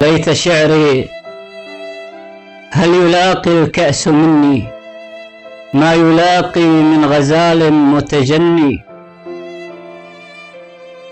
ليت 0.00 0.32
شعري 0.32 1.08
هل 2.70 2.94
يلاقي 2.94 3.50
الكأس 3.50 4.08
مني؟ 4.08 4.64
ما 5.74 5.94
يلاقي 5.94 6.66
من 6.66 7.04
غزال 7.04 7.72
متجني. 7.72 8.84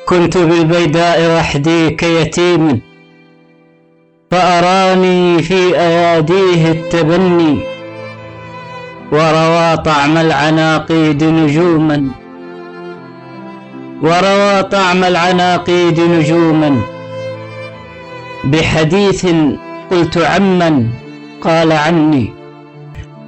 كنت 0.07 0.39
بالبيداء 0.39 1.37
وحدي 1.37 1.91
كيتيم 1.91 2.81
فأراني 4.31 5.43
في 5.43 5.81
أياديه 5.81 6.71
التبني 6.71 7.59
وروى 9.13 9.77
طعم 9.77 10.19
العناقيد 10.19 11.25
نجوما. 11.25 12.09
وروى 14.03 14.63
طعم 14.63 15.05
العناقيد 15.05 16.01
نجوما. 16.01 16.96
بحديث 18.45 19.27
قلت 19.91 20.19
عمن 20.19 20.89
قال 21.41 21.73
عني 21.73 22.33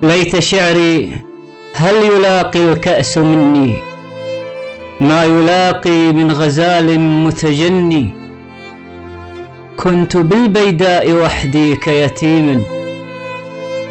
ليت 0.03 0.39
شعري 0.39 1.13
هل 1.75 1.95
يلاقي 1.95 2.73
الكأس 2.73 3.19
مني؟ 3.19 3.75
ما 5.01 5.25
يلاقي 5.25 6.13
من 6.13 6.33
غزال 6.33 7.01
متجني. 7.01 8.11
كنت 9.77 10.17
بالبيداء 10.17 11.13
وحدي 11.13 11.77
كيتيم 11.77 12.63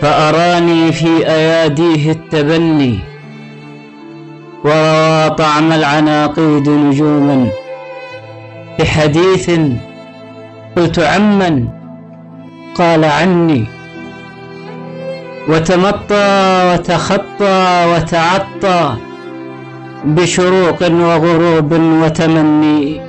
فأراني 0.02 0.92
في 0.92 1.28
أياديه 1.28 2.12
التبني. 2.12 3.00
وروى 4.64 5.30
طعم 5.30 5.72
العناقيد 5.72 6.70
نجوما 6.70 7.50
بحديث 8.80 9.52
قلت 10.78 11.00
عمن؟ 11.00 11.68
قال 12.76 13.06
عني. 13.06 13.66
وتمطى 15.50 16.74
وتخطى 16.74 17.86
وتعطى 17.94 18.96
بشروق 20.06 20.84
وغروب 20.92 21.72
وتمني. 21.74 23.02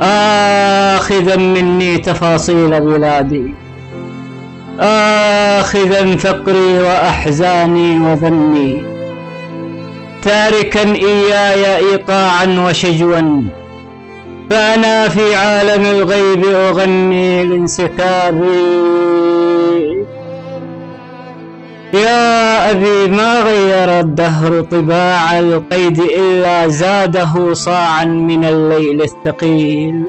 آخذا 0.00 1.36
مني 1.36 1.98
تفاصيل 1.98 2.80
بلادي 2.80 3.54
آخذا 4.80 6.16
فقري 6.16 6.78
وأحزاني 6.82 8.00
وظني. 8.00 8.82
تاركا 10.22 10.94
إياي 10.94 11.76
إيقاعا 11.76 12.46
وشجوا. 12.66 13.42
فأنا 14.52 15.08
في 15.08 15.34
عالم 15.34 15.84
الغيب 15.86 16.44
أغني 16.44 17.44
لانسكابي 17.44 18.46
يا 21.94 22.70
أبي 22.70 23.10
ما 23.16 23.40
غير 23.40 24.00
الدهر 24.00 24.60
طباع 24.60 25.38
القيد 25.38 25.98
إلا 26.00 26.68
زاده 26.68 27.52
صاعا 27.54 28.04
من 28.04 28.44
الليل 28.44 29.02
الثقيل 29.02 30.02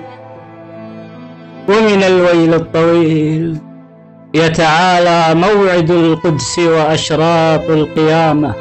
ومن 1.70 2.04
الويل 2.04 2.54
الطويل. 2.54 3.58
يتعالى 4.34 5.40
موعد 5.40 5.92
القدس 5.92 6.60
وأشراط 6.60 7.70
القيامة 7.70 8.54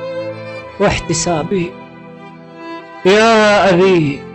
واحتسابي 0.81 1.71
يا 3.07 3.71
أبي 3.71 4.32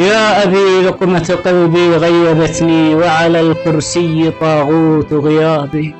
يا 0.00 0.42
أبي 0.42 0.80
لقمة 0.86 1.38
قلبي 1.44 1.88
غيبتني 1.96 2.94
وعلى 2.94 3.40
الكرسي 3.40 4.32
طاغوت 4.40 5.12
غيابي. 5.12 5.94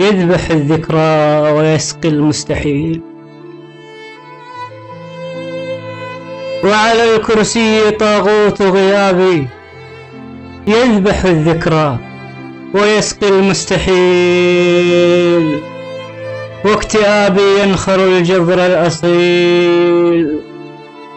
يذبح 0.00 0.50
الذكرى 0.50 1.50
ويسقي 1.52 2.08
المستحيل. 2.08 3.02
وعلى 6.64 7.16
الكرسي 7.16 7.90
طاغوت 7.90 8.62
غيابي. 8.62 9.46
يذبح 10.66 11.24
الذكرى 11.24 11.98
ويسقي 12.74 13.28
المستحيل. 13.28 13.92
واكتئابي 16.64 17.60
ينخر 17.62 17.94
الجذر 17.94 18.66
الأصيل. 18.66 20.51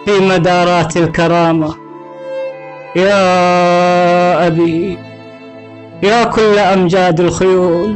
في 0.05 0.19
مدارات 0.19 0.97
الكرامة. 0.97 1.75
يا 2.95 4.47
أبي 4.47 4.97
يا 6.03 6.23
كل 6.23 6.59
أمجاد 6.59 7.19
الخيول 7.19 7.95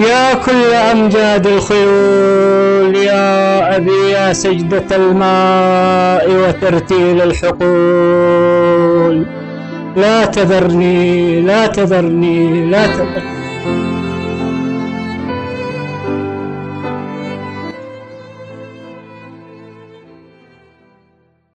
يا 0.00 0.34
كل 0.34 0.72
أمجاد 0.72 1.46
الخيول 1.46 2.96
يا 2.96 3.76
أبي 3.76 4.10
يا 4.10 4.32
سجدة 4.32 4.96
الماء 4.96 6.30
وترتيل 6.30 7.22
الحقول. 7.22 9.26
لا 9.96 10.24
تذرني 10.24 11.40
لا 11.40 11.66
تذرني 11.66 12.70
لا 12.70 12.86
تذرني. 12.86 13.41